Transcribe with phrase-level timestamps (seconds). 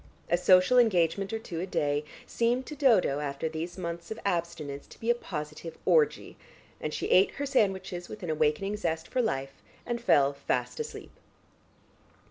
[0.31, 4.87] A social engagement or two a day, seemed to Dodo after these months of abstinence
[4.87, 6.37] to be a positive orgy,
[6.79, 11.11] and she ate her sandwiches with an awakening zest for life, and fell fast asleep.